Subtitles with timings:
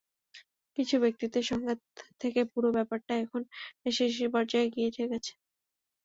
[0.77, 1.79] কিন্তু ব্যক্তিত্বের সংঘাত
[2.21, 3.41] থেকে পুরো ব্যাপারটা এখন
[3.83, 5.33] রেষারেষির পর্যায়ে গিয়ে ঠেকেছে।